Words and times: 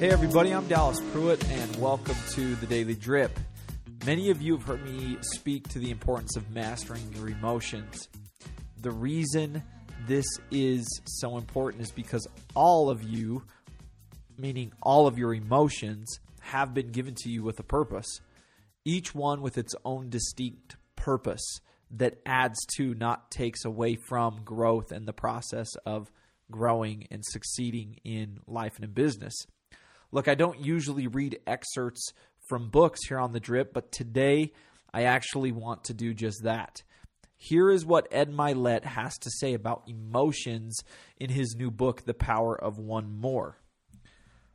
Hey, 0.00 0.08
everybody, 0.08 0.54
I'm 0.54 0.66
Dallas 0.66 0.98
Pruitt, 1.12 1.46
and 1.50 1.76
welcome 1.76 2.16
to 2.30 2.54
the 2.54 2.64
Daily 2.64 2.94
Drip. 2.94 3.38
Many 4.06 4.30
of 4.30 4.40
you 4.40 4.56
have 4.56 4.66
heard 4.66 4.82
me 4.82 5.18
speak 5.20 5.68
to 5.68 5.78
the 5.78 5.90
importance 5.90 6.36
of 6.36 6.50
mastering 6.50 7.02
your 7.14 7.28
emotions. 7.28 8.08
The 8.80 8.92
reason 8.92 9.62
this 10.06 10.24
is 10.50 10.86
so 11.04 11.36
important 11.36 11.82
is 11.82 11.90
because 11.90 12.26
all 12.54 12.88
of 12.88 13.02
you, 13.02 13.42
meaning 14.38 14.72
all 14.80 15.06
of 15.06 15.18
your 15.18 15.34
emotions, 15.34 16.18
have 16.40 16.72
been 16.72 16.92
given 16.92 17.14
to 17.18 17.28
you 17.28 17.42
with 17.42 17.60
a 17.60 17.62
purpose, 17.62 18.22
each 18.86 19.14
one 19.14 19.42
with 19.42 19.58
its 19.58 19.74
own 19.84 20.08
distinct 20.08 20.76
purpose 20.96 21.60
that 21.90 22.22
adds 22.24 22.58
to, 22.76 22.94
not 22.94 23.30
takes 23.30 23.66
away 23.66 23.96
from 23.96 24.44
growth 24.46 24.92
and 24.92 25.06
the 25.06 25.12
process 25.12 25.68
of 25.84 26.10
growing 26.50 27.06
and 27.10 27.22
succeeding 27.22 27.98
in 28.02 28.38
life 28.46 28.76
and 28.76 28.86
in 28.86 28.92
business. 28.92 29.34
Look, 30.12 30.28
I 30.28 30.34
don't 30.34 30.60
usually 30.60 31.06
read 31.06 31.40
excerpts 31.46 32.12
from 32.48 32.68
books 32.68 33.00
here 33.06 33.18
on 33.18 33.32
the 33.32 33.40
drip, 33.40 33.72
but 33.72 33.92
today 33.92 34.52
I 34.92 35.04
actually 35.04 35.52
want 35.52 35.84
to 35.84 35.94
do 35.94 36.14
just 36.14 36.42
that. 36.42 36.82
Here 37.36 37.70
is 37.70 37.86
what 37.86 38.08
Ed 38.10 38.30
Mylett 38.30 38.84
has 38.84 39.16
to 39.18 39.30
say 39.30 39.54
about 39.54 39.84
emotions 39.86 40.76
in 41.16 41.30
his 41.30 41.54
new 41.56 41.70
book, 41.70 42.04
The 42.04 42.12
Power 42.12 42.54
of 42.54 42.78
One 42.78 43.18
More. 43.18 43.56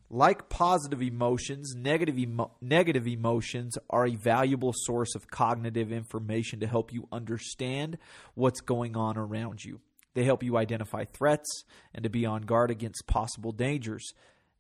Like 0.10 0.50
positive 0.50 1.02
emotions, 1.02 1.74
negative, 1.76 2.20
emo- 2.20 2.52
negative 2.62 3.08
emotions 3.08 3.76
are 3.90 4.06
a 4.06 4.16
valuable 4.16 4.72
source 4.76 5.16
of 5.16 5.32
cognitive 5.32 5.92
information 5.92 6.60
to 6.60 6.68
help 6.68 6.94
you 6.94 7.08
understand 7.12 7.98
what's 8.36 8.62
going 8.62 8.96
on 8.96 9.18
around 9.18 9.64
you. 9.64 9.80
They 10.14 10.24
help 10.24 10.44
you 10.44 10.56
identify 10.58 11.06
threats 11.06 11.64
and 11.94 12.04
to 12.04 12.10
be 12.10 12.26
on 12.26 12.44
guard 12.44 12.70
against 12.70 13.08
possible 13.08 13.52
dangers. 13.52 14.14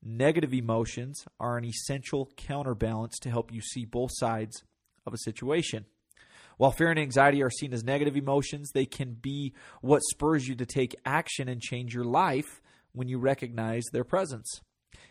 Negative 0.08 0.54
emotions 0.54 1.26
are 1.40 1.58
an 1.58 1.66
essential 1.66 2.30
counterbalance 2.38 3.18
to 3.20 3.32
help 3.32 3.52
you 3.52 3.60
see 3.60 3.86
both 3.86 4.12
sides 4.14 4.64
of 5.04 5.16
a 5.16 5.18
situation. 5.18 5.86
While 6.58 6.70
fear 6.70 6.92
and 6.92 7.00
anxiety 7.00 7.42
are 7.42 7.50
seen 7.50 7.74
as 7.74 7.84
negative 7.84 8.16
emotions, 8.16 8.70
they 8.72 8.86
can 8.86 9.16
be 9.16 9.56
what 9.82 10.04
spurs 10.04 10.48
you 10.48 10.54
to 10.58 10.66
take 10.66 10.96
action 11.08 11.50
and 11.50 11.60
change 11.60 11.96
your 11.96 12.06
life 12.06 12.62
when 12.94 13.08
you 13.08 13.18
recognize 13.18 13.84
their 13.92 14.04
presence. 14.04 14.62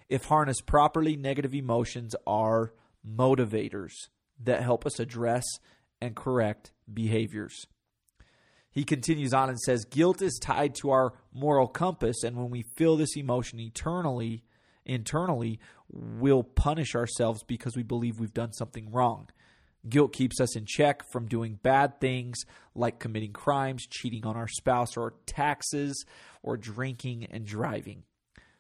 If 0.08 0.26
harnessed 0.26 0.64
properly, 0.64 1.16
negative 1.16 1.54
emotions 1.54 2.14
are 2.24 2.72
motivators 3.04 3.92
that 4.44 4.62
help 4.62 4.86
us 4.86 5.00
address 5.00 5.44
and 6.00 6.14
correct 6.14 6.70
behaviors. 6.92 7.66
He 8.70 8.84
continues 8.84 9.34
on 9.34 9.48
and 9.48 9.58
says, 9.58 9.84
Guilt 9.84 10.22
is 10.22 10.38
tied 10.40 10.76
to 10.76 10.90
our 10.90 11.14
moral 11.32 11.66
compass, 11.66 12.22
and 12.22 12.36
when 12.36 12.50
we 12.50 12.62
feel 12.76 12.96
this 12.96 13.16
emotion 13.16 13.58
eternally, 13.58 14.44
internally, 14.86 15.58
we'll 15.90 16.42
punish 16.42 16.94
ourselves 16.94 17.42
because 17.42 17.76
we 17.76 17.82
believe 17.82 18.18
we've 18.18 18.34
done 18.34 18.52
something 18.52 18.90
wrong. 18.90 19.28
Guilt 19.88 20.12
keeps 20.14 20.40
us 20.40 20.56
in 20.56 20.64
check 20.66 21.02
from 21.12 21.26
doing 21.26 21.58
bad 21.62 22.00
things 22.00 22.38
like 22.74 22.98
committing 22.98 23.32
crimes, 23.32 23.86
cheating 23.86 24.24
on 24.24 24.36
our 24.36 24.48
spouse 24.48 24.96
or 24.96 25.14
taxes, 25.26 26.04
or 26.42 26.56
drinking 26.56 27.26
and 27.30 27.44
driving. 27.44 28.04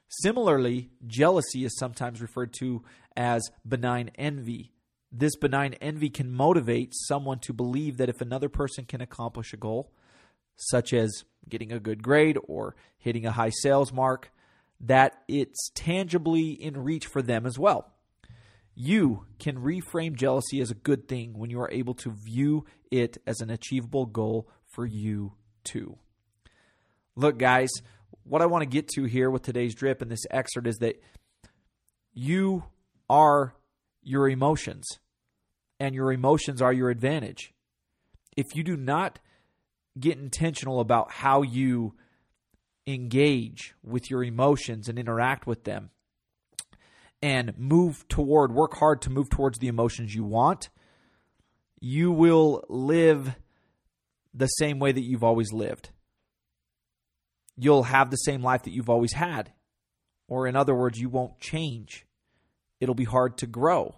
Similarly, 0.08 0.90
jealousy 1.06 1.64
is 1.64 1.76
sometimes 1.78 2.20
referred 2.20 2.52
to 2.60 2.82
as 3.16 3.42
benign 3.66 4.10
envy. 4.16 4.72
This 5.10 5.36
benign 5.36 5.74
envy 5.74 6.10
can 6.10 6.30
motivate 6.30 6.92
someone 6.92 7.38
to 7.40 7.52
believe 7.52 7.96
that 7.96 8.08
if 8.08 8.20
another 8.20 8.48
person 8.48 8.84
can 8.84 9.00
accomplish 9.00 9.52
a 9.52 9.56
goal, 9.56 9.92
such 10.56 10.92
as 10.92 11.24
getting 11.48 11.72
a 11.72 11.80
good 11.80 12.02
grade 12.02 12.38
or 12.46 12.76
hitting 12.98 13.24
a 13.24 13.32
high 13.32 13.50
sales 13.50 13.92
mark, 13.92 14.30
that 14.80 15.22
it's 15.28 15.70
tangibly 15.74 16.50
in 16.50 16.76
reach 16.76 17.06
for 17.06 17.22
them 17.22 17.46
as 17.46 17.58
well. 17.58 17.92
You 18.74 19.26
can 19.38 19.58
reframe 19.58 20.14
jealousy 20.14 20.60
as 20.60 20.70
a 20.70 20.74
good 20.74 21.08
thing 21.08 21.38
when 21.38 21.50
you 21.50 21.60
are 21.60 21.70
able 21.70 21.94
to 21.94 22.10
view 22.10 22.64
it 22.90 23.18
as 23.26 23.40
an 23.40 23.50
achievable 23.50 24.06
goal 24.06 24.48
for 24.74 24.84
you 24.84 25.34
too. 25.62 25.96
Look, 27.16 27.38
guys, 27.38 27.70
what 28.24 28.42
I 28.42 28.46
want 28.46 28.62
to 28.62 28.68
get 28.68 28.88
to 28.96 29.04
here 29.04 29.30
with 29.30 29.42
today's 29.42 29.74
drip 29.74 30.02
and 30.02 30.10
this 30.10 30.26
excerpt 30.30 30.66
is 30.66 30.78
that 30.78 31.00
you 32.12 32.64
are 33.08 33.54
your 34.02 34.28
emotions, 34.28 34.86
and 35.80 35.94
your 35.94 36.12
emotions 36.12 36.60
are 36.60 36.72
your 36.72 36.90
advantage. 36.90 37.52
If 38.36 38.54
you 38.54 38.62
do 38.62 38.76
not 38.76 39.18
get 39.98 40.18
intentional 40.18 40.80
about 40.80 41.10
how 41.10 41.42
you 41.42 41.94
engage 42.86 43.74
with 43.82 44.10
your 44.10 44.22
emotions 44.22 44.88
and 44.88 44.98
interact 44.98 45.46
with 45.46 45.64
them 45.64 45.90
and 47.22 47.54
move 47.56 48.06
toward, 48.08 48.52
work 48.52 48.74
hard 48.74 49.00
to 49.02 49.10
move 49.10 49.30
towards 49.30 49.58
the 49.58 49.68
emotions 49.68 50.14
you 50.14 50.24
want, 50.24 50.68
you 51.80 52.12
will 52.12 52.64
live 52.68 53.34
the 54.34 54.46
same 54.46 54.78
way 54.78 54.92
that 54.92 55.04
you've 55.04 55.24
always 55.24 55.52
lived. 55.52 55.90
You'll 57.56 57.84
have 57.84 58.10
the 58.10 58.16
same 58.16 58.42
life 58.42 58.64
that 58.64 58.72
you've 58.72 58.90
always 58.90 59.12
had. 59.12 59.52
Or, 60.28 60.46
in 60.46 60.56
other 60.56 60.74
words, 60.74 60.98
you 60.98 61.08
won't 61.08 61.38
change. 61.38 62.04
It'll 62.80 62.94
be 62.94 63.04
hard 63.04 63.38
to 63.38 63.46
grow. 63.46 63.96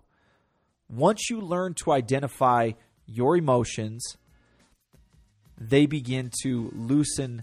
Once 0.88 1.30
you 1.30 1.40
learn 1.40 1.74
to 1.74 1.92
identify 1.92 2.72
your 3.06 3.36
emotions, 3.36 4.16
they 5.58 5.86
begin 5.86 6.30
to 6.42 6.70
loosen 6.74 7.42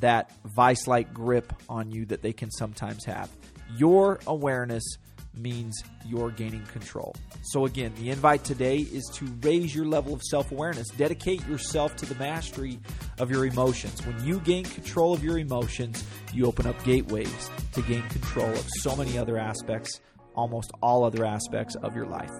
that 0.00 0.32
vice 0.44 0.86
like 0.86 1.12
grip 1.12 1.52
on 1.68 1.90
you 1.90 2.04
that 2.06 2.22
they 2.22 2.32
can 2.32 2.50
sometimes 2.50 3.04
have. 3.04 3.30
Your 3.76 4.20
awareness 4.26 4.84
means 5.36 5.82
you're 6.06 6.30
gaining 6.30 6.64
control. 6.66 7.14
So, 7.42 7.66
again, 7.66 7.92
the 7.96 8.10
invite 8.10 8.44
today 8.44 8.78
is 8.78 9.04
to 9.14 9.26
raise 9.42 9.74
your 9.74 9.86
level 9.86 10.14
of 10.14 10.22
self 10.22 10.52
awareness. 10.52 10.88
Dedicate 10.90 11.46
yourself 11.46 11.96
to 11.96 12.06
the 12.06 12.14
mastery 12.16 12.78
of 13.18 13.30
your 13.30 13.46
emotions. 13.46 14.04
When 14.06 14.24
you 14.24 14.40
gain 14.40 14.64
control 14.64 15.12
of 15.12 15.24
your 15.24 15.38
emotions, 15.38 16.04
you 16.32 16.46
open 16.46 16.66
up 16.66 16.82
gateways 16.84 17.50
to 17.72 17.82
gain 17.82 18.02
control 18.08 18.50
of 18.50 18.66
so 18.78 18.94
many 18.96 19.18
other 19.18 19.38
aspects, 19.38 20.00
almost 20.34 20.70
all 20.82 21.04
other 21.04 21.24
aspects 21.24 21.74
of 21.76 21.94
your 21.94 22.06
life. 22.06 22.30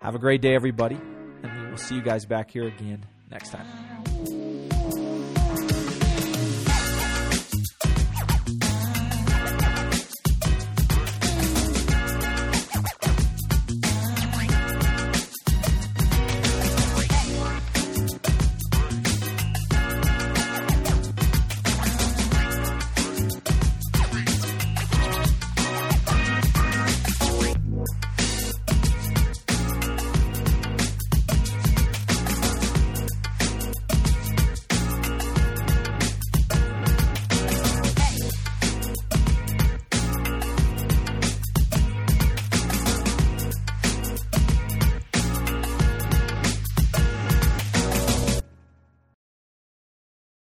Have 0.00 0.14
a 0.14 0.18
great 0.18 0.42
day, 0.42 0.54
everybody, 0.54 0.98
and 1.42 1.62
we 1.62 1.70
will 1.70 1.78
see 1.78 1.94
you 1.94 2.02
guys 2.02 2.26
back 2.26 2.50
here 2.50 2.66
again 2.66 3.04
next 3.30 3.50
time. 3.50 3.66